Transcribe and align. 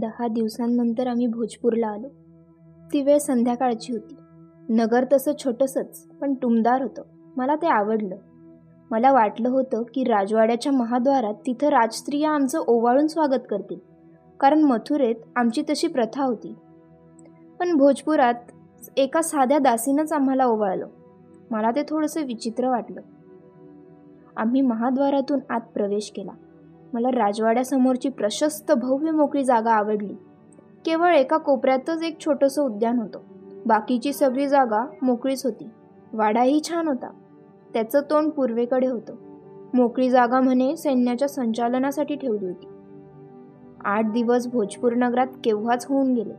दहा 0.00 0.28
दिवसांनंतर 0.28 1.06
आम्ही 1.06 1.26
भोजपूरला 1.26 1.88
आलो. 1.88 2.08
ती 2.92 3.02
वेळ 3.02 3.18
संध्याकाळची 3.18 3.92
होती. 3.92 4.14
नगर 4.68 5.04
तसं 5.12 5.32
छोटंसंच 5.44 6.08
पण 6.20 6.34
टुमदार 6.34 6.82
होतं. 6.82 7.02
मला 7.36 7.56
ते 7.56 7.66
आवडलं. 7.66 8.16
मला 8.90 9.12
वाटलं 9.12 9.48
होतं 9.48 9.82
की 9.94 10.04
राजवाड्याच्या 10.04 10.72
महाद्वारात 10.72 11.34
तिथं 11.34 11.66
राजस्त्रिया 11.66 12.30
आमचं 12.30 12.64
ओवाळून 12.66 13.06
स्वागत 13.06 13.40
करतील. 13.50 13.78
कारण 14.40 14.62
मथुरेत 14.62 15.14
आमची 15.36 15.62
तशी 15.62 15.86
प्रथा 15.86 16.24
होती. 16.24 16.54
पण 17.58 17.76
भोजपुरात 17.76 18.34
एका 18.96 19.22
साध्या 19.22 19.58
दासीनंच 19.58 20.12
आम्हाला 20.12 20.46
ओवाळलं. 20.46 20.88
मला 21.50 21.70
ते 21.70 21.82
थोडंसं 21.88 22.20
विचित्र 22.24 22.68
वाटलं. 22.68 23.00
आम्ही 24.36 24.60
महाद्वारातून 24.60 25.38
आत 25.50 25.60
प्रवेश 25.60 26.12
केला. 26.16 26.32
मला 26.94 27.08
राजवाड्यासमोरची 27.08 28.08
प्रशस्त 28.08 28.72
भव्य 28.72 29.10
मोकळी 29.10 29.44
जागा 29.44 29.72
आवडली. 29.72 30.14
केवळ 30.84 31.14
एका 31.14 31.36
कोपऱ्यातच 31.36 32.02
एक 32.02 32.20
छोटंसं 32.20 32.62
उद्यान 32.62 32.98
होतं. 32.98 33.18
बाकीची 33.66 34.12
सगळी 34.12 34.48
जागा 34.48 34.84
मोकळीच 35.02 35.44
होती. 35.44 35.68
वाडाही 36.12 36.60
छान 36.68 36.88
होता. 36.88 37.10
त्याचं 37.74 38.00
तोंड 38.00 38.30
पूर्वेकडे 38.30 38.86
होतं. 38.86 39.14
मोकळी 39.74 40.10
जागा 40.10 40.40
म्हणे 40.40 40.76
सैन्याच्या 40.76 41.28
संचालनासाठी 41.28 42.16
ठेवली 42.16 42.46
होती. 42.46 42.66
आठ 43.84 44.12
दिवस 44.12 44.46
भोजपूर 44.46 44.92
नगरात 44.92 45.26
केव्हाच 45.44 45.86
होऊन 45.88 46.14
गेले. 46.14 46.34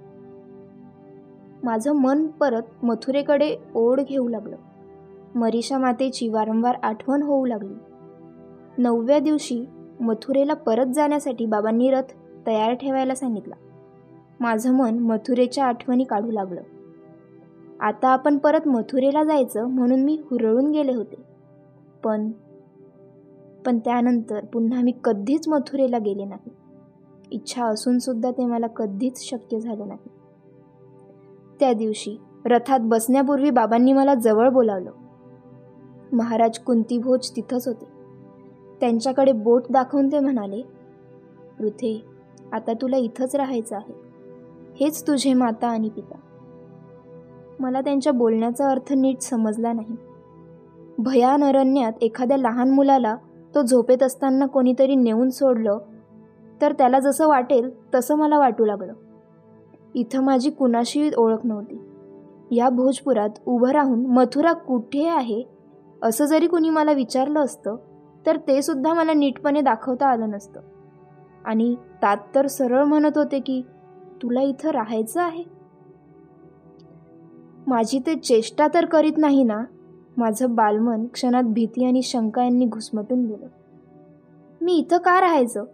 माझं 1.63 1.93
मन 1.93 2.27
परत 2.27 2.85
मथुरेकडे 2.85 3.55
ओढ 3.75 4.01
घेऊ 4.01 4.27
लागलं. 4.27 4.55
मरीषा 5.35 5.77
मातेची 5.77 6.29
वारंवार 6.29 6.75
आठवण 6.83 7.23
होऊ 7.23 7.45
लागली. 7.45 7.73
नवव्या 8.77 9.19
दिवशी 9.19 9.65
मथुरेला 10.01 10.53
परत 10.53 10.85
जाण्यासाठी 10.85 11.45
बाबांनी 11.45 11.91
रथ 11.91 12.13
तयार 12.47 12.73
ठेवायला 12.73 13.15
सांगितला. 13.15 13.55
माझं 14.39 14.73
मन 14.73 14.99
मथुरेच्या 14.99 15.65
आठवणी 15.65 16.03
काढू 16.03 16.31
लागलं. 16.31 16.61
आता 17.79 18.09
आपण 18.09 18.37
परत 18.37 18.67
मथुरेला 18.67 19.23
जायचं 19.23 19.65
म्हणून 19.65 20.03
मी 20.03 20.21
हुरळून 20.31 20.71
गेले 20.71 20.93
होते. 20.93 21.15
पण 22.03 22.31
पण 23.65 23.79
त्यानंतर 23.79 24.45
पुन्हा 24.45 24.81
मी 24.81 24.93
कधीच 25.03 25.47
मथुरेला 25.47 25.97
गेले 25.97 26.25
नाही. 26.25 26.49
इच्छा 27.31 27.65
असून 27.65 27.99
सुद्धा 27.99 28.31
ते 28.31 28.45
मला 28.45 28.67
कधीच 28.67 29.29
शक्य 29.29 29.59
झालं 29.59 29.87
नाही. 29.87 30.09
त्या 31.59 31.73
दिवशी 31.73 32.17
रथात 32.45 32.79
बसण्यापूर्वी 32.83 33.49
बाबांनी 33.49 33.93
मला 33.93 34.15
जवळ 34.15 34.49
बोलावलं. 34.49 34.91
महाराज 36.13 36.59
कुंतीभोज 36.59 37.31
तिथंच 37.35 37.67
होते. 37.67 37.90
त्यांच्याकडे 38.81 39.31
बोट 39.31 39.63
दाखवून 39.69 40.11
ते 40.11 40.19
म्हणाले 40.19 40.61
पृथे 41.59 42.05
आता 42.51 42.73
तुला 42.73 42.97
इथंच 42.97 43.35
राहायचं 43.35 43.75
आहे. 43.75 43.93
हेच 44.79 45.07
तुझे 45.07 45.33
माता 45.33 45.67
आणि 45.67 45.89
पिता. 45.89 46.15
मला 47.59 47.81
त्यांच्या 47.81 48.13
बोलण्याचा 48.13 48.69
अर्थ 48.69 48.93
नीट 48.93 49.21
समजला 49.21 49.73
नाही. 49.73 49.95
भयान 50.97 51.43
अरण्यात 51.43 51.93
एखाद्या 52.01 52.37
लहान 52.37 52.71
मुलाला 52.71 53.15
तो 53.55 53.61
झोपेत 53.61 54.03
असताना 54.03 54.45
कोणीतरी 54.45 54.95
नेऊन 54.95 55.29
सोडलं 55.29 55.77
तर 56.61 56.73
त्याला 56.73 56.99
जसं 56.99 57.27
वाटेल 57.27 57.69
तसं 57.95 58.15
मला 58.15 58.39
वाटू 58.39 58.65
लागलं. 58.65 58.93
इथं 59.95 60.23
माझी 60.23 60.49
कुणाशी 60.49 61.09
ओळख 61.17 61.39
नव्हती. 61.43 61.81
या 62.55 62.69
भोजपुरात 62.69 63.29
उभं 63.45 63.69
राहून 63.69 64.05
मथुरा 64.05 64.53
कुठे 64.53 65.07
आहे 65.07 65.43
असं 66.01 66.25
जरी 66.25 66.47
कुणी 66.47 66.69
मला 66.69 66.91
विचारलं 66.91 67.39
असतं 67.39 67.75
तर 68.25 68.37
ते 68.37 68.61
सुद्धा 68.61 68.93
मला 68.93 69.13
नीटपणे 69.13 69.61
दाखवता 69.61 70.07
आलं 70.07 70.29
नसतं. 70.29 70.61
आणि 71.45 71.75
तात 72.01 72.17
तर 72.35 72.47
सरळ 72.47 72.83
म्हणत 72.83 73.17
होते 73.17 73.39
की 73.39 73.61
तुला 74.21 74.41
इथं 74.41 74.69
राहायचं 74.69 75.21
आहे? 75.21 75.43
माझी 77.67 77.99
ते 77.99 78.15
चेष्टा 78.15 78.67
तर 78.73 78.85
करीत 78.85 79.13
नाही 79.17 79.43
ना. 79.43 79.63
माझं 80.17 80.55
बालमन 80.55 81.05
क्षणात 81.05 81.43
भीती 81.43 81.85
आणि 81.85 82.01
शंका 82.01 82.43
यांनी 82.43 82.65
घुसमटून 82.65 83.25
गेलं. 83.25 83.47
मी 84.61 84.73
इथं 84.73 84.97
का 84.97 85.21
राहायचं? 85.21 85.65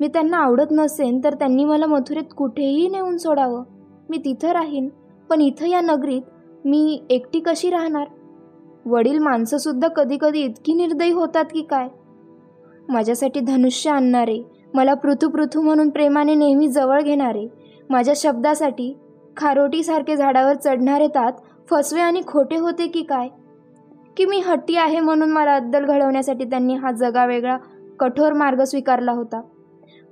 मी 0.00 0.08
त्यांना 0.08 0.36
आवडत 0.36 0.66
नसेन 0.70 1.20
तर 1.24 1.34
त्यांनी 1.34 1.64
मला 1.64 1.86
मथुरेत 1.86 2.34
कुठेही 2.36 2.88
नेऊन 2.88 3.16
सोडावं. 3.16 3.64
मी 4.10 4.18
तिथं 4.18 4.48
राहीन. 4.48 4.88
पण 5.30 5.40
इथं 5.40 5.66
या 5.66 5.80
नगरीत 5.80 6.22
मी 6.64 7.02
एकटी 7.10 7.40
कशी 7.40 7.70
राहणार? 7.70 8.06
वडील 8.88 9.18
माणसंसुद्धा 9.18 9.88
कधी 9.88 10.18
कधी 10.20 10.40
इतकी 10.40 10.72
निर्दयी 10.72 11.12
होतात 11.12 11.44
की 11.44 11.62
काय? 11.62 11.88
माझ्यासाठी 12.88 13.40
धनुष्य 13.40 13.90
आणणारे 13.90 14.42
मला 14.74 14.94
पृथू 14.94 15.28
पृथू 15.28 15.60
म्हणून 15.60 15.88
प्रेमाने 15.88 16.34
नेहमी 16.34 16.68
जवळ 16.68 17.00
घेणारे 17.00 17.46
माझ्या 17.90 18.14
शब्दासाठी 18.16 18.98
खारोटीसारखे 19.36 20.16
झाडावर 20.16 20.54
चढणारे 20.54 21.08
तात 21.08 21.32
फसवे 21.70 22.00
आणि 22.00 22.20
खोटे 22.26 22.56
होते 22.56 22.86
की 22.86 23.02
काय? 23.02 23.28
की 24.16 24.24
मी 24.24 24.38
हट्टी 24.38 24.76
आहे 24.76 25.00
म्हणून 25.00 25.30
मला 25.30 25.54
अद्दल 25.54 25.84
घडवण्यासाठी 25.84 26.44
त्यांनी 26.44 26.74
हा 26.74 26.92
जगावेगळा 26.92 27.56
कठोर 28.00 28.32
मार्ग 28.32 28.62
स्वीकारला 28.62 29.12
होता? 29.12 29.40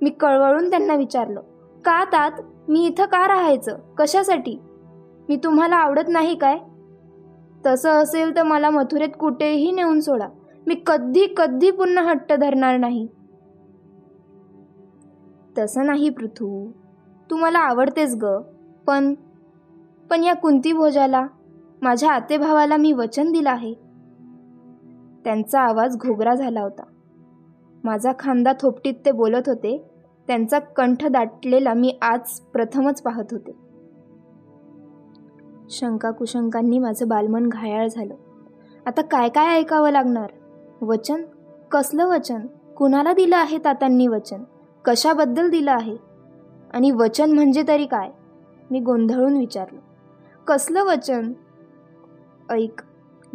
मी 0.01 0.09
कळवळून 0.09 0.69
त्यांना 0.69 0.95
विचारलं 0.95 1.41
का 1.85 2.03
तात? 2.03 2.31
मी 2.67 2.85
इथं 2.85 3.05
का 3.05 3.27
राहायचं? 3.27 3.77
कशासाठी? 3.97 4.59
मी 5.29 5.35
तुम्हाला 5.35 5.75
आवडत 5.75 6.07
नाही 6.07 6.35
काय? 6.35 6.57
तसं 7.67 7.89
असेल 7.89 8.35
तर 8.35 8.43
मला 8.43 8.69
मथुरेत 8.69 9.09
कुठेही 9.19 9.71
नेऊन 9.71 9.99
सोडा. 9.99 10.27
मी 10.67 10.75
कधी 10.87 11.33
कधी 11.37 11.71
पुन्हा 11.71 12.03
हट्ट 12.03 12.33
धरणार 12.33 12.77
नाही. 12.77 13.07
तसं 15.57 15.85
नाही 15.85 16.09
पृथू. 16.09 16.71
तू 17.31 17.35
मला 17.35 17.59
आवडतेस 17.59 18.15
ग 18.21 18.41
पण 18.87 19.13
पण 20.09 20.23
या 20.23 20.33
कुंती 20.33 20.73
भोजाला 20.73 21.27
माझ्या 21.81 22.11
आतेभावाला 22.11 22.77
मी 22.77 22.93
वचन 22.93 23.31
दिलं 23.31 23.49
आहे. 23.49 23.73
त्यांचा 25.23 25.61
आवाज 25.61 25.97
घोगरा 25.97 26.35
झाला 26.35 26.61
होता. 26.61 26.83
माझा 27.83 28.11
खांदा 28.19 28.53
थोपटीत 28.61 28.93
ते 29.05 29.11
बोलत 29.11 29.49
होते. 29.49 29.83
त्यांचा 30.27 30.59
कंठ 30.59 31.05
दाटलेला 31.05 31.73
मी 31.73 31.97
आज 32.01 32.39
प्रथमच 32.39 33.01
पाहत 33.01 33.25
होते. 33.31 33.66
शंका 35.69 36.11
कुशंकांनी 36.11 36.79
माझं 36.79 37.07
बालमन 37.07 37.49
घायाळ 37.49 37.87
झालं. 37.87 38.15
आता 38.85 39.01
काय 39.01 39.29
काय 39.29 39.47
ऐकावं 39.47 39.91
लागणार? 39.91 40.29
वचन? 40.81 41.21
कसलं 41.71 42.07
वचन? 42.07 42.39
कुणाला 42.77 43.13
दिलं 43.13 43.37
आहे 43.37 43.57
तातांनी 43.57 44.07
वचन? 44.07 44.43
कशाबद्दल 44.85 45.49
दिलं 45.49 45.71
आहे? 45.71 45.97
आणि 46.73 46.91
वचन 46.91 47.31
म्हणजे 47.31 47.63
तरी 47.67 47.85
काय? 47.85 48.09
मी 48.71 48.79
गोंधळून 48.79 49.37
विचारलं. 49.37 49.79
कसलं 50.47 50.83
वचन? 50.83 51.33
ऐक 52.49 52.81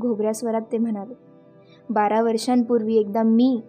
घोगऱ्या 0.00 0.34
स्वरात 0.34 0.60
ते 0.72 0.78
म्हणाले. 0.78 1.14
बारा 1.90 2.22
वर्षांपूर्वी 2.22 2.96
एकदा 2.96 3.22
मी 3.22 3.60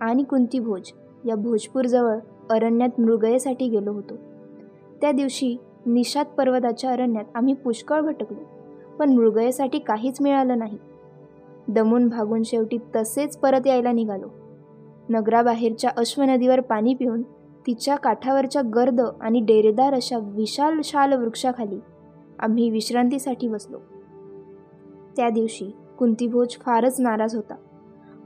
आणि 0.00 0.22
कुंती 0.22 0.58
भोज 0.58 0.92
या 1.24 1.34
भोजपूरजवळ 1.34 2.18
अरण्यात 2.50 3.00
मृगयेसाठी 3.00 3.68
गेलो 3.68 3.92
होतो. 3.92 4.14
त्या 5.00 5.12
दिवशी 5.12 5.56
निषाद 5.86 6.26
पर्वताच्या 6.26 6.90
अरण्यात 6.90 7.24
आम्ही 7.34 7.54
पुष्कळ 7.54 8.00
भटकलो 8.00 8.44
पण 8.98 9.12
मृगयेसाठी 9.12 9.78
काहीच 9.78 10.20
मिळालं 10.20 10.58
नाही. 10.58 10.78
दमून 11.68 12.08
भागून 12.08 12.42
शेवटी 12.42 12.78
तसेच 12.96 13.36
परत 13.36 13.66
यायला 13.66 13.92
निघालो. 13.92 14.26
नगराबाहेरच्या 15.08 15.90
अश्वनदीवर 15.96 16.60
पाणी 16.60 16.94
पिऊन 16.94 17.22
तिच्या 17.66 17.96
काठावरच्या 17.96 18.62
गर्द 18.62 19.00
आणि 19.20 19.40
डेरेदार 19.40 19.94
अशा 19.94 20.18
विशाल 20.18 20.80
शाल 20.84 21.12
वृक्षाखाली 21.12 21.80
आम्ही 22.38 22.70
विश्रांतीसाठी 22.70 23.48
बसलो. 23.48 23.78
त्या 25.16 25.30
दिवशी 25.30 25.74
कुंतीभोज 25.98 26.48
फारच 26.50 27.00
नाराज 27.00 27.34
होता. 27.34 27.54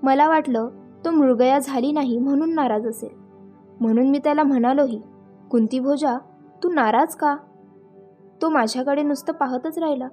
मला 0.02 0.28
वाटलं 0.28 0.68
तो 1.04 1.10
मृगया 1.10 1.58
झाली 1.58 1.92
नाही 1.92 2.18
म्हणून 2.18 2.54
नाराज 2.54 2.86
असेल. 2.86 3.10
म्हणून 3.80 4.10
मी 4.10 4.18
त्याला 4.18 4.42
म्हणालोही 4.42 5.02
कुंतीभोजा 5.50 6.18
तू 6.64 6.72
नाराज 6.72 7.14
का? 7.14 7.36
तो 8.42 8.48
माझ्याकडे 8.48 9.02
नुसतं 9.02 9.32
पाहतच 9.32 9.78
राहिला. 9.78 10.08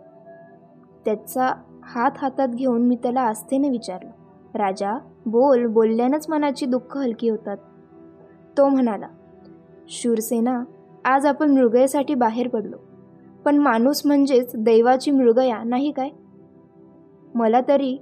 त्याचा 1.05 1.53
हात 1.83 2.11
हातात 2.17 2.47
घेऊन 2.47 2.81
मी 2.81 2.95
त्याला 2.95 3.21
आस्थेने 3.21 3.69
विचारलं. 3.69 4.09
राजा 4.57 4.99
बोल 5.25 5.65
बोलल्यानंच 5.65 6.29
मनाची 6.29 6.65
दुःख 6.65 6.97
हलकी 6.97 7.29
होतात. 7.29 7.57
तो 8.57 8.69
म्हणाला 8.69 9.07
शूरसेना 9.89 10.63
आज 11.05 11.25
आपण 11.25 11.51
मृगयासाठी 11.51 12.15
बाहेर 12.15 12.47
पडलो. 12.47 12.77
पण 13.45 13.57
माणूस 13.57 14.01
म्हणजेच 14.05 14.51
दैवाची 14.55 15.11
मृगया 15.11 15.63
नाही 15.63 15.91
काय? 15.91 16.09
मला 17.35 17.61
तरी 17.67 17.97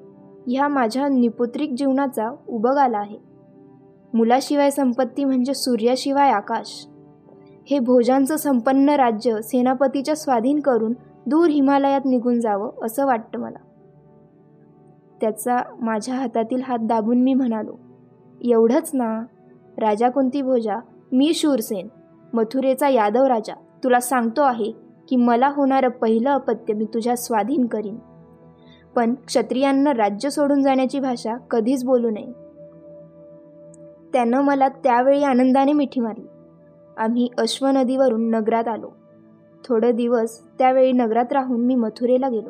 ह्या 0.47 0.67
माझ्या 0.67 1.07
निपुत्रिक 1.07 1.73
जीवनाचा 1.77 2.35
उबग 2.47 2.77
आला 2.77 2.97
आहे. 2.97 3.17
मुलाशिवाय 4.13 4.69
संपत्ती 4.69 5.23
म्हणजे 5.23 5.53
सूर्याशिवाय 5.53 6.31
आकाश. 6.31 6.87
हे 7.65 7.79
भोजांचं 7.79 8.35
संपन्न 8.35 8.89
राज्य 8.89 9.41
सेनापतीच्या 9.41 10.15
स्वाधीन 10.15 10.59
करून 10.59 10.93
दूर 11.25 11.47
हिमालयात 11.47 12.01
निघून 12.05 12.39
जावं 12.39 12.71
असं 12.83 13.05
वाटतं 13.05 13.39
मला. 13.39 13.57
त्याचा 15.21 15.57
माझ्या 15.81 16.15
हातातील 16.15 16.61
हात 16.61 16.79
दाबून 16.81 17.21
मी 17.21 17.33
म्हणालो 17.33 17.71
एवढंच 18.41 18.91
ना 18.93 19.25
राजा 19.77 20.09
कुंती 20.09 20.41
भोजा? 20.41 20.75
मी 21.11 21.33
शूरसेन 21.33 21.87
मथुरेचा 22.33 22.89
यादव 22.89 23.23
राजा. 23.23 23.53
तुला 23.83 23.99
सांगतो 23.99 24.41
आहे 24.41 24.71
की 25.09 25.15
मला 25.15 25.47
होणारं 25.55 25.89
पहिलं 25.89 26.29
अपत्य 26.29 26.73
मी 26.73 26.85
तुझ्या 26.85 27.15
स्वाधीन 27.15 27.65
करीन. 27.65 27.95
पण 28.95 29.13
क्षत्रियांना 29.13 29.91
राज्य 29.91 30.29
सोडून 30.29 30.61
जाण्याची 30.61 30.99
भाषा 30.99 31.37
कधीच 31.37 31.83
बोलू 31.83 32.09
नये. 32.09 32.31
त्यानं 34.13 34.41
मला 34.41 34.67
त्यावेळी 34.67 35.23
आनंदाने 35.23 35.73
मिठी 35.73 35.99
मारली. 35.99 36.25
आम्ही 36.97 37.29
अश्व 37.37 37.67
नदीवरून 37.67 38.29
नगरात 38.29 38.67
आलो. 38.67 38.89
थोडे 39.65 39.91
दिवस 39.91 40.39
त्यावेळी 40.57 40.91
नगरात 40.91 41.33
राहून 41.33 41.65
मी 41.65 41.75
मथुरेला 41.75 42.29
गेलो. 42.29 42.49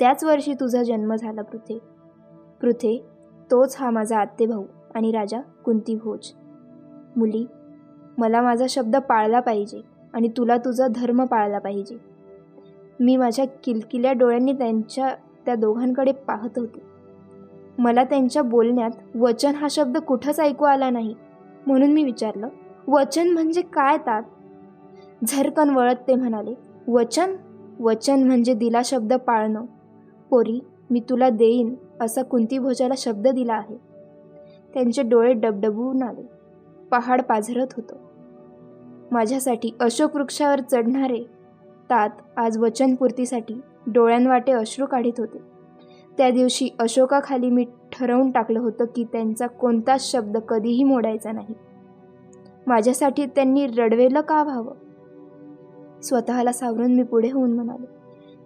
त्याच 0.00 0.24
वर्षी 0.24 0.54
तुझा 0.54 0.82
जन्म 0.82 1.14
झाला 1.14 1.42
पृथे. 1.42 1.78
पृथे 2.60 3.04
तोच 3.50 3.76
हा 3.80 3.90
माझा 3.90 4.18
आत्तेभाऊ 4.18 4.64
आणि 4.94 5.12
राजा 5.12 5.40
कुंती 5.40 5.94
भोज. 5.94 6.32
मुली 7.16 7.46
मला 8.18 8.42
माझा 8.42 8.66
शब्द 8.68 8.96
पाळला 8.96 9.40
पाहिजे 9.40 9.80
आणि 10.12 10.28
तुला 10.28 10.56
तुझा 10.56 10.86
धर्म 10.86 11.24
पाळला 11.24 11.58
पाहिजे. 11.58 11.96
मी 13.00 13.16
माझ्या 13.16 13.44
किलकिल्या 13.64 14.12
डोळ्यांनी 14.12 14.52
त्यांच्या 14.52 15.14
त्या 15.46 15.54
दोघांकडे 15.54 16.12
पाहत 16.12 16.58
होते. 16.58 16.82
मला 17.78 18.04
त्यांच्या 18.04 18.42
बोलण्यात 18.42 19.16
वचन 19.16 19.54
हा 19.54 19.66
शब्द 19.70 19.98
कुठंच 19.98 20.40
ऐकू 20.40 20.64
आला 20.64 20.90
नाही 20.90 21.14
म्हणून 21.66 21.92
मी 21.92 22.04
विचारलं 22.04 22.48
वचन 22.88 23.28
म्हणजे 23.28 23.62
काय 23.62 23.96
तात? 23.96 24.22
झरकन 25.24 25.70
वळत 25.70 25.94
ते 26.08 26.14
म्हणाले 26.14 26.54
वचन? 26.88 27.36
वचन 27.80 28.22
म्हणजे 28.22 28.54
दिला 28.54 28.80
शब्द 28.84 29.14
पाळणं. 29.14 29.64
पोरी 30.30 30.60
मी 30.90 31.00
तुला 31.00 31.30
देईन 31.30 31.74
असा 32.00 32.22
कुंती 32.22 32.58
भोजाला 32.58 32.94
शब्द 32.96 33.28
दिला 33.28 33.54
आहे. 33.54 33.76
त्यांचे 34.74 35.02
डोळे 35.02 35.32
डबडबून 35.32 36.02
आले. 36.02 36.22
पहाड 36.90 37.22
पाझरत 37.22 37.66
होतं. 37.76 37.96
माझ्यासाठी 39.10 39.70
अशोक 39.80 40.16
वृक्षावर 40.16 40.60
चढणारे 40.60 41.22
तात 41.90 42.10
आज 42.36 42.58
वचनपूर्तीसाठी 42.58 43.60
डोळ्यांवाटे 43.86 44.52
अश्रू 44.52 44.86
काढित 44.86 45.12
होते. 45.18 45.38
त्या 46.18 46.30
दिवशी 46.30 46.68
अशोकाखाली 46.78 47.50
मी 47.50 47.64
ठरवून 47.64 48.30
टाकलं 48.30 48.60
होतं 48.60 48.84
की 48.84 49.04
त्यांचा 49.04 49.46
कोणताच 49.46 50.12
शब्द 50.12 50.38
कधीही 50.38 50.84
मोडायचा 50.84 51.32
नाही. 51.32 51.54
माझ्यासाठी 52.66 53.26
त्यांनी 53.26 53.66
रडवेलं 53.66 54.20
का 54.20 54.42
व्हावं? 54.42 54.74
स्वतःला 56.00 56.52
सावरून 56.52 56.94
मी 56.94 57.02
पुढे 57.02 57.30
होऊन 57.30 57.52
म्हणाले 57.52 57.86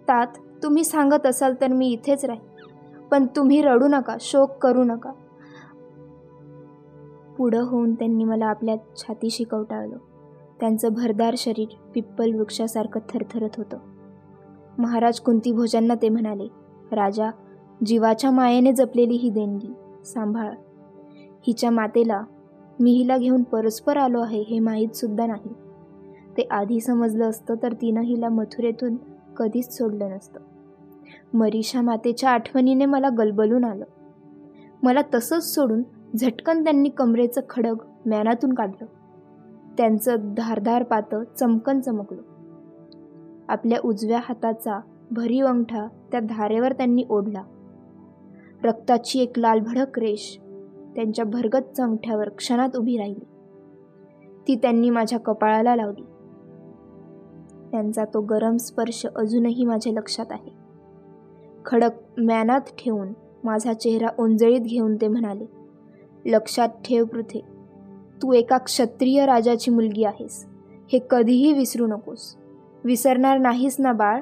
तात 0.07 0.27
तुम्ही 0.63 0.83
सांगत 0.83 1.25
असाल 1.25 1.53
तर 1.61 1.67
मी 1.67 1.87
इथेच 1.87 2.25
राहीन. 2.25 2.65
पण 3.11 3.25
तुम्ही 3.35 3.61
रडू 3.61 3.87
नका 3.87 4.15
शोक 4.19 4.51
करू 4.51 4.83
नका. 4.83 5.11
पुढं 7.37 7.61
होऊन 7.61 7.93
त्यांनी 7.93 8.23
मला 8.23 8.45
आपल्या 8.45 8.75
छातीशी 8.97 9.43
कवटाळलं. 9.43 9.97
त्यांचं 10.59 10.93
भरदार 10.93 11.35
शरीर 11.37 11.67
पिप्पल 11.93 12.33
वृक्षासारखं 12.35 12.99
थरथरत 13.09 13.49
होतं. 13.57 13.77
महाराज 14.77 15.19
कुंती 15.19 15.51
भोजांना 15.51 15.93
ते 16.01 16.09
म्हणाले 16.09 16.47
राजा 16.91 17.29
जीवाच्या 17.85 18.31
मायेने 18.31 18.73
जपलेली 18.73 19.15
ही 19.15 19.29
देणगी 19.29 19.73
सांभाळ. 20.05 20.51
हिच्या 21.47 21.71
मातेला 21.71 22.21
मी 22.79 22.91
हिला 22.91 23.17
घेऊन 23.17 23.43
परस्पर 23.43 23.97
आलो 23.97 24.21
आहे 24.21 24.41
हे 24.41 24.59
माहीत 24.59 24.89
सुद्धा 24.89 25.25
नाही. 25.25 25.53
ते 26.37 26.47
आधी 26.51 26.79
समजलं 26.79 27.29
असतं 27.29 27.55
तर 27.63 27.73
तिनं 27.73 28.01
हिला 28.01 28.29
मथुरेतून 28.29 28.95
कधीच 29.37 29.77
सोडलं 29.77 30.09
नसतं. 30.09 30.39
मरीषा 31.33 31.81
मातेच्या 31.81 32.29
आठवणीने 32.29 32.85
मला 32.85 33.09
गलबलून 33.09 33.65
आलं. 33.65 33.85
मला 34.83 34.99
तसंच 35.13 35.55
सोडून 35.55 35.83
झटकन 36.15 36.63
त्यांनी 36.63 36.89
कमरेचं 36.89 37.41
खडग 37.49 37.75
म्यानातून 38.05 38.53
काढलं. 38.53 38.85
त्यांचं 39.77 40.15
धारधार 40.37 40.83
पातं 40.83 41.23
चमकन 41.39 41.79
चमकलं. 41.79 42.21
आपल्या 43.47 43.79
उजव्या 43.85 44.19
हाताचा 44.23 44.79
भरीव 45.11 45.45
अंगठा 45.45 45.87
त्या 46.11 46.19
धारेवर 46.19 46.73
त्यांनी 46.73 47.05
ओढला. 47.09 47.43
रक्ताची 48.63 49.19
एक 49.19 49.39
लालभडक 49.39 49.99
रेष 49.99 50.37
त्यांच्या 50.97 51.25
भरगत 51.25 51.75
चमठ्यावर 51.77 52.29
क्षणात 52.29 52.77
उभी 52.77 52.97
राहिली. 52.97 53.25
ती 54.47 54.55
त्यांनी 54.55 54.89
माझ्या 54.89 55.19
कपाळाला 55.19 55.75
लावली. 55.75 56.01
त्यांचा 57.71 58.05
तो 58.05 58.21
गरम 58.21 58.57
स्पर्श 58.57 59.05
अजूनही 59.15 59.65
माझ्या 59.65 59.93
लक्षात 59.93 60.25
आहे. 60.29 60.51
खडक 61.65 61.89
म्यानात 62.17 62.61
ठेवून 62.61 63.07
माझा 63.43 63.73
चेहरा 63.73 64.07
ओंजळीत 64.19 64.61
घेऊन 64.61 64.95
ते 64.95 65.07
म्हणाले 65.07 65.45
लक्षात 66.25 66.69
ठेव 66.69 67.05
पृथे 67.05 67.41
तू 68.21 68.33
एका 68.33 68.57
क्षत्रिय 68.57 69.25
राजाची 69.25 69.71
मुलगी 69.71 70.03
आहेस. 70.03 70.47
हे 70.93 70.99
कधीही 71.09 71.53
विसरू 71.53 71.87
नकोस. 71.87 72.35
विसरणार 72.83 73.37
नाहीस 73.37 73.75
ना 73.79 73.91
बाळ? 73.91 74.21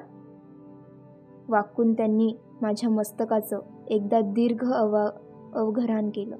वाकून 1.49 1.93
त्यांनी 1.93 2.35
माझ्या 2.61 2.89
मस्तकाचं 2.89 3.59
एकदा 3.87 4.21
दीर्घ 4.21 4.73
अवा 4.73 5.09
अवघरान 5.55 6.09
केलं. 6.09 6.35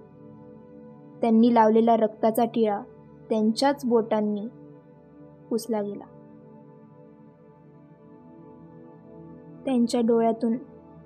त्यांनी 1.22 1.54
लावलेला 1.54 1.98
रक्ताचा 1.98 2.46
टिळा 2.46 2.82
त्यांच्याच 3.30 3.86
बोटांनी 3.86 4.48
पुसला 5.50 5.82
गेला. 5.82 6.04
त्यांच्या 9.66 10.02
डोळ्यातून 10.02 10.58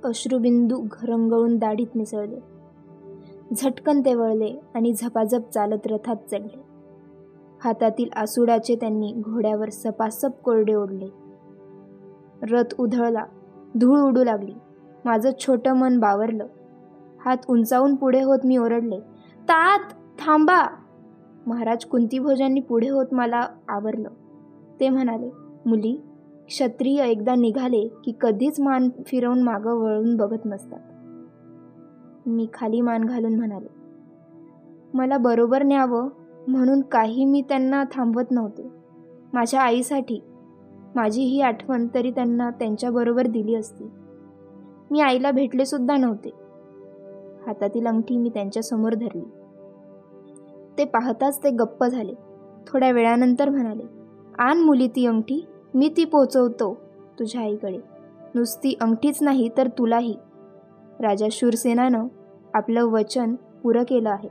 अश्रुबिंदू 0.04 0.82
घरंगळून 0.92 1.58
दाढीत 1.58 1.88
मिसळले. 1.96 2.40
झटकन 3.54 4.02
ते 4.02 4.14
वळले 4.14 4.56
आणि 4.76 4.94
झपाझप 4.94 5.50
चालत 5.54 5.88
रथात 5.88 6.16
चढले. 6.32 6.60
हातातील 7.64 8.10
आसुडाचे 8.16 8.76
त्यांनी 8.76 9.14
घोड्यावर 9.18 9.70
सपासप 9.70 10.42
कोरडे 10.44 10.74
ओढले. 10.74 11.08
रथ 12.42 12.74
उधळला 12.80 13.26
धूळ 13.76 14.00
उडू 14.00 14.24
लागली. 14.24 14.54
माझं 15.06 15.32
छोटं 15.40 15.74
मन 15.74 16.00
बावरलं. 16.00 16.48
हात 17.26 17.38
उंचावून 17.50 17.96
पुढे 17.96 18.24
होत 18.24 18.40
मी 18.44 18.58
ओरडले 18.58 19.00
तात 19.42 19.94
थांबा. 20.20 20.68
महाराज 21.48 21.86
कुंतीभोजांनी 21.86 22.60
पुढे 22.60 22.90
होत 22.90 23.06
मला 23.12 23.48
आवरलं. 23.70 24.10
ते 24.80 24.90
म्हणाले 24.90 25.30
मुली 25.66 26.02
क्षत्रिय 26.48 27.04
एकदा 27.04 27.36
निघाले 27.36 27.88
की 28.04 28.14
कधीच 28.22 28.60
मान 28.60 28.90
फिरवून 29.08 29.44
मागं 29.44 29.74
वळून 29.74 30.16
बघत 30.18 30.46
नसतात. 30.46 30.80
मी 32.26 32.48
खाली 32.54 32.82
मान 32.82 33.06
घालून 33.06 33.36
म्हणाले 33.36 33.68
मला 34.94 35.18
बरोबर 35.18 35.64
न्यावं 35.64 36.10
म्हणून 36.48 36.82
काही 36.82 37.26
मी 37.26 37.42
त्यांना 37.42 37.84
थांबवत 37.84 38.32
नव्हते. 38.32 38.70
माझ्या 39.34 39.62
आईसाठी 39.62 40.24
माझी 40.96 41.22
ही 41.22 41.42
आठवण 41.42 41.88
तरी 41.94 42.12
त्यांना 42.12 42.50
त्यांच्याबरोबर 42.50 43.28
दिली 43.28 43.56
असती. 43.56 43.84
मी 44.92 45.00
आईला 45.00 45.32
भेटले 45.32 45.66
सुद्धा 45.66 45.98
नव्हते. 45.98 46.30
हातातील 47.48 47.88
अंगठी 47.88 48.18
मी 48.18 48.30
त्यांच्यासमोर 48.30 48.94
धरली. 48.94 49.26
ते 50.80 50.86
पाहताच 50.86 51.44
ते 51.44 51.50
गप्प 51.50 51.84
झाले. 51.84 52.14
थोड्या 52.68 52.92
वेळानंतर 52.92 53.50
म्हणाले 53.50 53.84
आण 54.40 54.58
मुली 54.58 54.88
ती 54.88 55.06
अंगठी 55.06 55.46
मी 55.74 55.94
ती 55.98 56.06
पोचवतो 56.06 56.78
तुझ्या 57.20 57.42
आईकडे. 57.42 57.78
नुसती 58.36 58.78
अंगठीच 58.82 59.18
नाही 59.22 59.50
तर 59.58 59.68
तुलाही. 59.68 60.16
राजा 61.00 61.28
शूरसेनानं 61.32 62.08
आपलं 62.54 62.86
वचन 62.86 63.36
पुरं 63.36 63.84
केलं 63.84 64.10
आहे. 64.10 64.30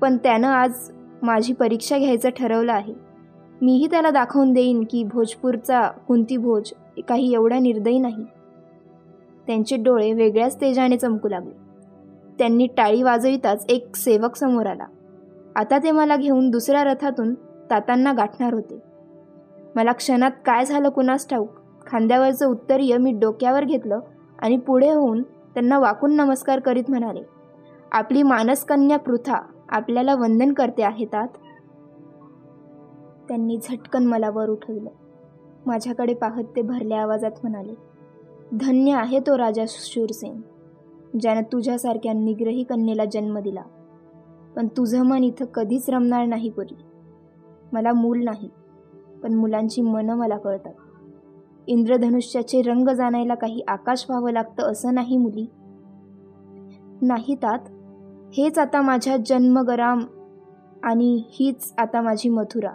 पण 0.00 0.16
त्यानं 0.16 0.48
आज 0.48 0.90
माझी 1.22 1.52
परीक्षा 1.52 1.98
घ्यायचं 1.98 2.28
ठरवलं 2.30 2.72
आहे. 2.72 2.94
मीही 3.62 3.86
त्याला 3.86 4.10
दाखवून 4.10 4.52
देईन 4.52 4.84
की 4.90 5.04
भोजपूरचा 5.04 5.82
कुंती 5.88 6.36
भोज 6.36 6.72
काही 7.08 7.34
एवढा 7.34 7.58
निर्दयी 7.58 7.98
नाही. 7.98 8.24
त्यांचे 9.46 9.76
डोळे 9.76 10.12
वेगळ्याच 10.12 10.60
तेजाने 10.60 10.96
चमकू 10.96 11.28
लागले. 11.28 11.56
त्यांनी 12.38 12.66
टाळी 12.66 13.02
वाजविताच 13.02 13.66
एक 13.68 13.96
सेवक 13.96 14.36
समोर 14.36 14.66
आला. 14.66 14.84
आता 15.56 15.78
ते 15.78 15.90
मला 15.90 16.16
घेऊन 16.16 16.50
दुसऱ्या 16.50 16.84
रथातून 16.84 17.34
तातांना 17.70 18.12
गाठणार 18.12 18.54
होते. 18.54 18.78
मला 19.76 19.92
क्षणात 19.92 20.30
काय 20.46 20.64
झालं 20.64 20.88
कुणास 20.88 21.28
ठाऊक 21.28 21.50
खांद्यावरचं 21.86 22.46
उत्तरीय 22.46 22.96
मी 22.96 23.12
डोक्यावर 23.12 23.64
घेतलं 23.64 24.00
आणि 24.38 24.56
पुढे 24.56 24.90
होऊन 24.90 25.22
त्यांना 25.22 25.78
वाकून 25.78 26.14
नमस्कार 26.16 26.60
करीत 26.60 26.84
म्हणाले 26.88 27.22
आपली 27.92 28.22
मानसकन्या 28.22 28.98
पृथा 28.98 29.40
आपल्याला 29.68 30.14
वंदन 30.14 30.52
करते 30.52 30.82
आहे 30.82 31.04
तात? 31.04 31.28
त्यांनी 33.28 33.56
झटकन 33.56 34.06
मला 34.06 34.30
वर 34.30 34.48
उठवलं. 34.48 34.88
माझ्याकडे 35.66 36.14
पाहत 36.14 36.44
ते 36.56 36.62
भरल्या 36.62 37.02
आवाजात 37.02 37.30
म्हणाले 37.42 37.74
धन्य 38.52 38.92
आहे 38.92 39.20
तो 39.20 39.38
राजा 39.38 39.64
शूरसेन 39.68 40.40
ज्यानं 41.20 41.42
तुझ्यासारख्या 41.42 42.12
निग्रही 42.12 42.62
कन्येला 42.62 43.04
जन्म 43.04 43.38
दिला. 43.38 43.62
पण 44.56 44.68
तुझं 44.68 45.02
मन 45.02 45.24
इथं 45.24 45.44
कधीच 45.44 45.90
रमणार 45.90 46.26
नाही 46.26 46.50
पुरी. 46.50 46.76
मला 47.72 47.92
मूल 47.92 48.24
नाही 48.24 48.50
पण 49.22 49.34
मुलांची 49.34 49.82
मनं 49.82 50.16
मला 50.16 50.38
कळतात. 50.38 50.74
इंद्रधनुष्याचे 51.66 52.62
रंग 52.62 52.88
जाणायला 52.88 53.34
काही 53.34 53.62
आकाश 53.68 54.06
व्हावं 54.08 54.32
लागतं 54.32 54.62
असं 54.62 54.94
नाही 54.94 55.16
मुली. 55.16 55.46
नाही 57.02 57.34
तात 57.34 57.58
हेच 58.36 58.58
आता 58.58 58.82
माझ्या 58.82 59.16
जन्मगराम 59.26 60.04
आणि 60.82 61.22
हीच 61.30 61.74
आता 61.78 62.00
माझी 62.02 62.28
मथुरा. 62.28 62.72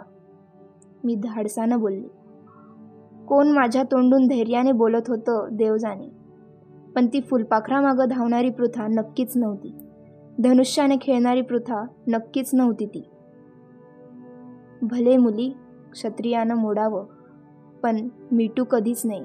मी 1.04 1.14
धाडसानं 1.14 1.80
बोलले. 1.80 2.08
कोण 3.26 3.48
माझ्या 3.48 3.82
तोंडून 3.82 4.26
धैर्याने 4.26 4.72
बोलत 4.72 5.08
होतं 5.08 5.48
देव 5.52 5.76
जाणे 5.76 6.08
पण 6.94 7.06
ती 7.06 7.20
फुलपाखरामागं 7.20 8.08
धावणारी 8.08 8.50
पृथा 8.50 8.86
नक्कीच 8.86 9.36
नव्हती. 9.36 9.74
धनुष्याने 10.38 10.96
खेळणारी 11.02 11.40
पृथा 11.40 11.86
नक्कीच 12.08 12.50
नव्हती 12.52 12.86
ती. 12.86 13.10
भले 14.82 15.16
मुली 15.16 15.52
क्षत्रियानं 15.92 16.54
मोडावं 16.54 17.04
पण 17.82 18.08
मिटू 18.32 18.64
कधीच 18.64 19.02
नाही. 19.04 19.24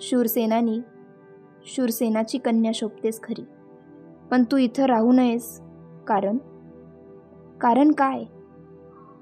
शूरसेनानी 0.00 0.80
शूरसेनाची 1.66 2.38
कन्या 2.38 2.70
शोभतेस 2.74 3.22
खरी. 3.22 3.44
पण 4.30 4.42
तू 4.42 4.56
इथं 4.56 4.84
राहू 4.84 5.12
नयेस. 5.12 5.60
कारण? 6.06 6.36
कारण 7.60 7.92
काय? 7.92 8.24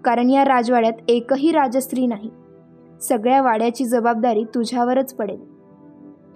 कारण 0.05 0.31
या 0.31 0.45
राजवाड्यात 0.45 0.93
एकही 1.09 1.53
राजस्त्री 1.53 2.07
नाही. 2.07 2.31
सगळ्या 3.01 3.43
वाड्याची 3.43 3.85
जबाबदारी 3.85 4.45
तुझ्यावरच 4.45 5.15
पडेल. 5.15 5.55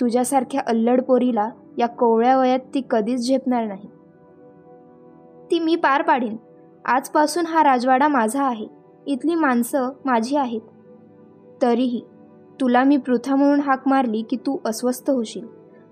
तुझ्यासारख्या 0.01 0.61
अल्लड 0.67 1.03
पोरीला 1.03 1.51
या 1.79 1.89
कोवळ्या 1.89 2.39
वयात 2.39 2.59
ती 2.75 2.83
कधीच 2.91 3.27
झेपणार 3.27 3.67
नाही. 3.67 3.89
ती 5.51 5.59
मी 5.59 5.77
पार 5.77 6.03
पाडीन. 6.03 6.37
आजपासून 6.85 7.47
हा 7.47 7.65
राजवाडा 7.65 8.09
माझा 8.09 8.45
आहे. 8.45 8.67
इथली 9.07 9.35
माणसं 9.35 9.91
माझी 10.05 10.37
आहेत. 10.37 10.61
तरीही 11.63 12.03
तुला 12.61 12.85
मी 12.85 12.97
पृथा 12.97 13.37
म्हणून 13.37 13.61
हाक 13.61 13.89
मारली 13.89 14.23
की 14.23 14.37
तू 14.37 14.59
अस्वस्थ 14.65 15.11
होशील. 15.11 15.47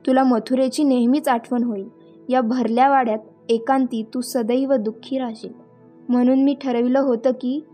तुला 0.07 0.23
मथुरेची 0.23 0.85
नेहमीच 0.85 1.29
आठवण 1.29 1.63
होईल. 1.63 1.89
या 2.29 2.41
भरल्या 2.41 2.89
वाड्यात 2.89 3.19
एकांती 3.49 4.03
तू 4.15 4.21
सदैव 4.21 4.75
दुःखी 4.75 5.19
राहशील. 5.19 5.53
म्हणून 6.09 6.45
मी 6.45 6.57
ठरविलं 6.63 7.01
होतं 7.01 7.31
की 7.31 7.65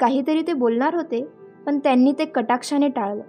काहीतरी 0.00 0.42
ते 0.42 0.52
बोलणार 0.52 0.94
होते 0.94 1.26
पण 1.66 1.78
त्यांनी 1.78 2.12
ते 2.12 2.24
कटाक्षाने 2.24 2.88
टाळलं. 2.88 3.22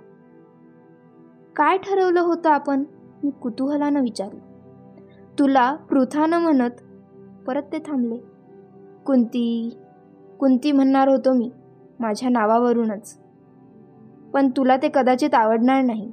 काय 1.55 1.77
ठरवलं 1.77 2.21
होतं 2.21 2.49
आपण? 2.49 2.83
मी 3.23 3.29
कुतूहलानं 3.29 4.01
विचारलं. 4.01 4.39
तुला 5.39 5.75
पृथानं 5.75 6.39
म्हणत 6.39 6.69
परत 7.47 7.61
ते 7.61 7.79
थांबले. 7.79 8.17
कुंती 9.05 9.77
कुंती 10.39 10.71
म्हणणार 10.71 11.07
होतो 11.07 11.33
मी 11.33 11.51
माझ्या 11.99 12.29
नावावरूनच. 12.29 13.17
पण 14.33 14.49
तुला 14.49 14.77
ते 14.77 14.89
कदाचित 14.93 15.33
आवडणार 15.33 15.81
नाही. 15.81 16.11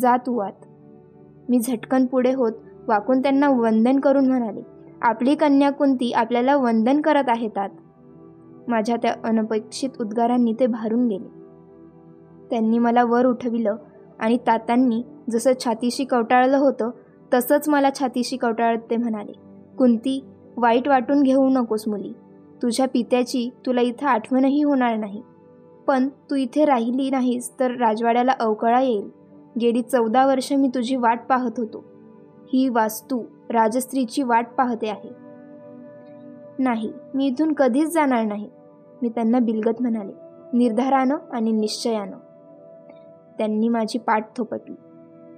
जा 0.00 0.16
तू 0.16 0.38
आत. 0.38 0.66
मी 1.48 1.58
झटकन 1.60 2.06
पुढे 2.06 2.32
होत 2.32 2.52
वाकून 2.88 3.22
त्यांना 3.22 3.48
वंदन 3.48 4.00
करून 4.00 4.28
म्हणाले 4.28 4.60
आपली 5.02 5.34
कन्या 5.34 5.70
कुंती 5.70 6.12
आपल्याला 6.12 6.56
वंदन 6.56 7.00
करत 7.00 7.28
आहेत 7.28 7.58
आत. 7.58 7.68
माझ्या 8.68 8.96
त्या 8.96 9.14
अनपेक्षित 9.24 9.90
उद्गारांनी 10.00 10.52
ते 10.52 10.66
भारून 10.66 11.08
गेले. 11.08 11.28
त्यांनी 12.50 12.78
मला 12.78 13.04
वर 13.04 13.26
उठविलं 13.26 13.76
आणि 14.18 14.36
तातांनी 14.36 15.02
जसं 15.30 15.52
छातीशी 15.64 16.04
कवटाळलं 16.04 16.56
होतं 16.56 16.90
तसंच 17.34 17.68
मला 17.68 17.90
छातीशी 18.00 18.36
कवटाळत 18.36 18.78
ते 18.90 18.96
म्हणाले 18.96 19.32
कुंती 19.78 20.24
वाईट 20.60 20.88
वाटून 20.88 21.22
घेऊ 21.22 21.48
नकोस 21.48 21.88
मुली. 21.88 22.12
तुझ्या 22.62 22.86
पित्याची 22.88 23.50
तुला 23.66 23.80
इथं 23.80 24.06
आठवणही 24.06 24.62
होणार 24.62 24.96
नाही. 24.96 25.22
पण 25.86 26.08
तू 26.08 26.34
इथे 26.34 26.64
राहिली 26.64 27.10
नाहीस 27.10 27.60
तर 27.60 27.70
राजवाड्याला 27.70 28.32
अवकळा 28.40 28.80
येईल. 28.80 29.08
गेली 29.60 29.82
चौदा 29.82 30.26
वर्ष 30.26 30.52
मी 30.52 30.68
तुझी 30.68 30.96
वाट 30.96 31.20
पाहत 31.28 31.50
होतो. 31.56 31.84
ही 32.52 32.68
वास्तू 32.68 33.22
राजस्त्रीची 33.50 34.22
वाट 34.22 34.46
पाहते 34.58 34.88
आहे. 34.88 35.10
नाही 36.58 36.92
मी 37.14 37.26
इथून 37.26 37.52
कधीच 37.52 37.92
जाणार 37.92 38.24
नाही 38.24 38.48
मी 39.02 39.08
त्यांना 39.08 39.38
बिलगत 39.38 39.82
म्हणाले 39.82 40.12
निर्धारानं 40.52 41.16
आणि 41.32 41.52
निश्चयानं. 41.52 42.16
त्यांनी 43.38 43.68
माझी 43.68 43.98
पाठ 43.98 44.36
थोपटली. 44.36 44.74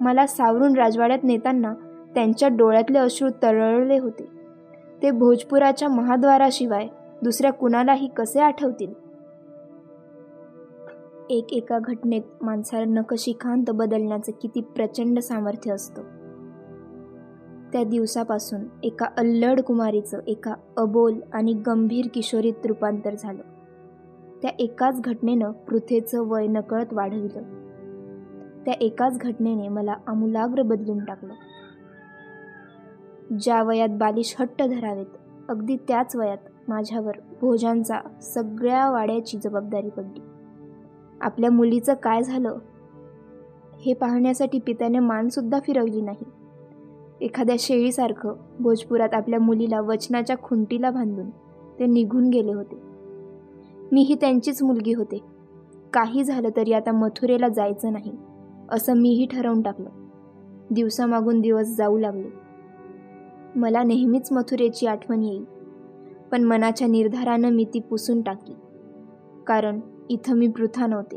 मला 0.01 0.27
सावरून 0.27 0.77
राजवाड्यात 0.77 1.19
नेताना 1.23 1.75
त्यांच्या 2.15 2.49
डोळ्यातले 2.49 2.99
अश्रू 2.99 3.29
तरळले 3.43 3.99
होते. 3.99 4.42
ते 5.03 5.11
भोजपुराच्या 5.11 5.89
महाद्वाराशिवाय 5.89 6.89
दुसऱ्या 7.23 7.53
कुणालाही 7.53 8.09
कसे 8.09 8.41
आठवतील? 8.41 8.95
एक 11.31 11.53
एका 11.53 11.79
घटनेत 11.79 12.23
माणसाला 12.43 12.85
नकशिखांत 12.85 13.65
बदलण्याचं 13.75 14.33
किती 14.43 14.61
प्रचंड 14.61 15.19
सामर्थ्य 15.19 15.73
असतं. 15.73 16.03
त्या 17.73 17.85
दिवसापासून 17.85 18.61
एका 18.83 19.07
अल्लड 19.17 19.61
कुमारीचं 19.61 20.19
एका 20.27 20.55
अबोल 20.77 21.15
आणि 21.33 21.53
गंभीर 21.53 22.05
किशोरीत 22.15 22.67
रूपांतर 22.67 23.15
झालं. 23.19 23.43
त्या 24.43 24.51
एकाच 24.59 25.01
घटनेनं 25.01 25.53
पृथेचं 25.53 26.29
वय 26.29 26.47
नकळत 26.47 26.93
वाढविलं. 26.93 27.43
त्या 28.65 28.75
एकाच 28.81 29.19
घटनेने 29.19 29.69
मला 29.69 29.95
आमूलाग्र 30.07 30.63
बदलून 30.63 31.05
टाकलं. 31.05 31.35
ज्या 33.41 33.63
वयात 33.63 33.89
बालिश 33.89 34.37
हट्ट 34.41 34.63
धरावेत 34.63 35.07
अगदी 35.49 35.77
त्याच 35.77 36.17
वयात 36.17 36.39
माझ्यावर 36.69 37.13
भोजांचा 37.41 38.21
सगळ्या 38.23 38.91
वाड्याची 38.91 39.39
जबाबदारी 39.39 39.91
पडली. 39.91 40.21
आपल्या 41.21 41.51
मुलीचं 41.51 41.95
काय 41.95 42.23
झालं? 42.23 42.59
हे 43.81 43.95
पाहण्यासाठी 43.95 44.59
पित्याने 44.59 44.99
मानसुद्धा 44.99 45.59
फिरवली 45.61 46.01
नाही. 46.01 46.25
एखाद्या 47.21 47.57
शेळीसारखं 47.59 48.33
भोजपुरात 48.61 49.15
आपल्या 49.15 49.41
मुलीला 49.41 49.81
वचनाच्या 49.81 50.37
खुंटीला 50.37 50.91
बांधून 50.91 51.31
ते 51.79 51.87
निघून 51.87 52.29
गेले 52.29 52.53
होते. 52.53 52.83
मीही 53.93 54.15
त्यांचीच 54.15 54.63
मुलगी 54.63 54.93
होते. 54.93 55.21
काही 55.93 56.25
झालं 56.25 56.49
तरी 56.57 56.73
आता 56.73 56.93
मथुरेला 56.93 57.49
जायचं 57.49 57.93
नाही 57.93 58.13
असं 58.71 58.95
मीही 58.97 59.27
ठरवून 59.27 59.63
टाकलं. 59.63 59.89
दिवसामागून 60.71 61.41
दिवस 61.41 61.77
जाऊ 61.77 61.99
लागले. 61.99 62.42
मला 63.57 63.83
नेहमीच 63.83 64.33
मथुरेची 64.33 64.87
आठवण 64.87 65.23
येईल. 65.23 65.45
पण 66.31 66.45
मनाच्या 66.45 66.89
निर्धारानं 66.89 67.49
मी 67.49 67.65
ती 67.65 67.81
पुसून 67.81 68.23
टाकली 68.23 68.55
कारण 69.47 69.81
इथं 70.11 70.35
मी 70.35 70.49
पृथा 70.49 70.87
नव्हते. 70.87 71.17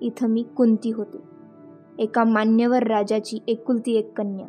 इथं 0.00 0.26
मी 0.26 0.42
कुंती 0.42 0.90
होते. 0.90 1.18
एका 1.98 2.24
मान्यवर 2.24 2.86
राजाची 2.86 3.38
एकुलती 3.48 3.94
एक 3.94 4.18
कन्या. 4.18 4.46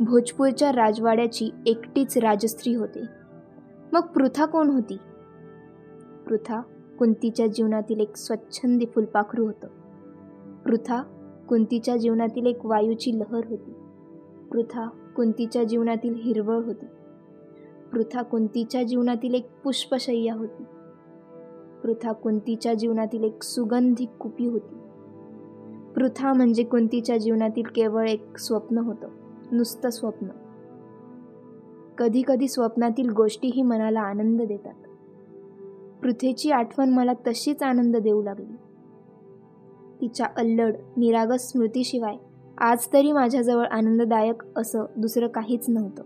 भोजपूरच्या 0.00 0.72
राजवाड्याची 0.72 1.50
एकटीच 1.66 2.18
राजस्त्री 2.18 2.74
होते. 2.74 3.00
मग 3.92 4.00
पृथा 4.00 4.44
कोण 4.44 4.70
होती? 4.70 4.96
पृथा 6.28 6.60
कुंतीच्या 6.98 7.46
जीवनातील 7.46 8.00
एक 8.00 8.16
स्वच्छंदी 8.16 8.86
फुलपाखरू 8.86 9.46
होतं. 9.46 9.68
पृथा 10.66 11.02
कुंतीच्या 11.48 11.96
जीवनातील 11.96 12.46
एक 12.46 12.66
वायूची 12.66 13.18
लहर 13.18 13.40
होती. 13.48 13.72
पृथा 14.52 14.88
कुंतीच्या 15.16 15.64
जीवनातील 15.64 16.14
हिरवळ 16.14 16.56
होती. 16.56 16.86
पृथा 17.92 18.22
कुंतीच्या 18.22 18.82
जीवनातील 18.82 19.34
एक 19.34 19.48
पुष्पशय्या 19.64 20.34
होती. 20.34 20.62
पृथा 21.82 22.12
कुंतीच्या 22.12 22.74
जीवनातील 22.74 23.24
एक 23.24 23.42
सुगंधी 23.42 24.06
कुपी 24.20 24.46
होती. 24.46 24.74
पृथा 25.96 26.32
म्हणजे 26.32 26.62
कुंतीच्या 26.62 27.16
जीवनातील 27.16 27.62
केवळ 27.62 28.08
एक 28.08 28.38
स्वप्न 28.38 28.78
होतं. 28.78 29.08
नुसतं 29.52 29.90
स्वप्न. 29.90 30.26
कधी 31.98 32.22
कधी 32.26 32.48
स्वप्नातील 32.48 33.10
गोष्टीही 33.10 33.62
मनाला 33.62 34.00
आनंद 34.00 34.42
देतात. 34.42 34.74
पृथेची 36.02 36.50
आठवण 36.50 36.90
मला 36.90 37.12
तशीच 37.12 37.62
आनंद 37.62 37.96
देऊ 37.96 38.22
लागली. 38.22 38.52
तिच्या 40.00 40.26
अल्लड 40.36 40.76
निरागस 40.96 41.50
स्मृतीशिवाय 41.50 42.16
आज 42.62 42.86
तरी 42.92 43.12
माझ्याजवळ 43.12 43.64
आनंददायक 43.66 44.42
असं 44.56 44.84
दुसरं 44.96 45.28
काहीच 45.28 45.64
नव्हतं. 45.68 46.02